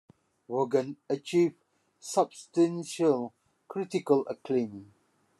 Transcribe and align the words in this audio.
Vaughan 0.47 0.95
achieved 1.11 1.57
substantial 1.99 3.35
critical 3.67 4.25
acclaim. 4.27 4.91